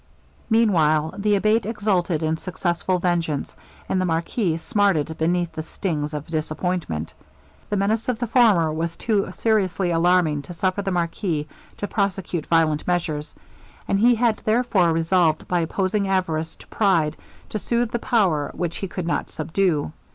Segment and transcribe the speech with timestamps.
[0.49, 3.55] Meanwhile the Abate exulted in successful vengeance,
[3.87, 7.13] and the marquis smarted beneath the stings of disappointment.
[7.69, 12.47] The menace of the former was too seriously alarming to suffer the marquis to prosecute
[12.47, 13.35] violent measures;
[13.87, 17.15] and he had therefore resolved, by opposing avarice to pride,
[17.49, 19.91] to soothe the power which he could not subdue.